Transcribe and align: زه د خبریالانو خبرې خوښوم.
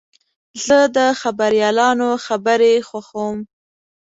زه 0.65 0.77
د 0.97 0.99
خبریالانو 1.21 2.09
خبرې 2.25 2.73
خوښوم. 2.87 3.37